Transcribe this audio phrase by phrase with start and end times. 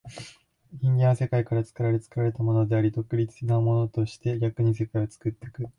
[0.81, 5.69] 人間は世界から作られ、作られたものでありながら独立なものとして、逆に世界を作ってゆく。